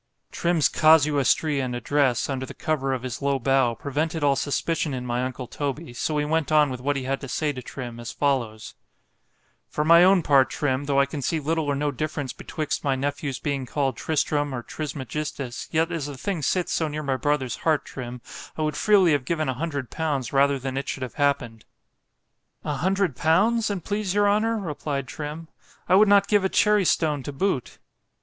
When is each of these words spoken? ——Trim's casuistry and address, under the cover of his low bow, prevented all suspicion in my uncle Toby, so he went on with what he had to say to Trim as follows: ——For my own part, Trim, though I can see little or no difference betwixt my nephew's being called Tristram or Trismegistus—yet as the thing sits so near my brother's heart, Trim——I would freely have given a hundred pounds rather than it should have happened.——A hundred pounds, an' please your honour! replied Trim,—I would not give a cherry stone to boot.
——Trim's 0.31 0.67
casuistry 0.67 1.59
and 1.59 1.75
address, 1.75 2.27
under 2.27 2.43
the 2.43 2.55
cover 2.55 2.91
of 2.91 3.03
his 3.03 3.21
low 3.21 3.37
bow, 3.37 3.75
prevented 3.75 4.23
all 4.23 4.35
suspicion 4.35 4.95
in 4.95 5.05
my 5.05 5.23
uncle 5.23 5.45
Toby, 5.45 5.93
so 5.93 6.17
he 6.17 6.25
went 6.25 6.51
on 6.51 6.71
with 6.71 6.81
what 6.81 6.95
he 6.95 7.03
had 7.03 7.21
to 7.21 7.27
say 7.27 7.53
to 7.53 7.61
Trim 7.61 7.99
as 7.99 8.11
follows: 8.11 8.73
——For 9.69 9.85
my 9.85 10.03
own 10.03 10.23
part, 10.23 10.49
Trim, 10.49 10.85
though 10.85 10.99
I 10.99 11.05
can 11.05 11.21
see 11.21 11.39
little 11.39 11.65
or 11.65 11.75
no 11.75 11.91
difference 11.91 12.33
betwixt 12.33 12.83
my 12.83 12.95
nephew's 12.95 13.37
being 13.37 13.67
called 13.67 13.95
Tristram 13.95 14.55
or 14.55 14.63
Trismegistus—yet 14.63 15.91
as 15.91 16.07
the 16.07 16.17
thing 16.17 16.41
sits 16.41 16.73
so 16.73 16.87
near 16.87 17.03
my 17.03 17.15
brother's 17.15 17.57
heart, 17.57 17.85
Trim——I 17.85 18.63
would 18.63 18.75
freely 18.75 19.11
have 19.11 19.23
given 19.23 19.47
a 19.49 19.53
hundred 19.53 19.91
pounds 19.91 20.33
rather 20.33 20.57
than 20.57 20.77
it 20.77 20.89
should 20.89 21.03
have 21.03 21.13
happened.——A 21.21 22.77
hundred 22.77 23.15
pounds, 23.15 23.69
an' 23.69 23.81
please 23.81 24.15
your 24.15 24.27
honour! 24.27 24.57
replied 24.57 25.07
Trim,—I 25.07 25.93
would 25.93 26.07
not 26.07 26.27
give 26.27 26.43
a 26.43 26.49
cherry 26.49 26.85
stone 26.85 27.21
to 27.21 27.31
boot. 27.31 27.77